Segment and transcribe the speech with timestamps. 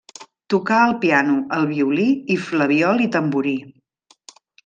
[0.53, 2.07] Tocà el piano, el violí,
[2.37, 3.55] i flabiol i tamborí.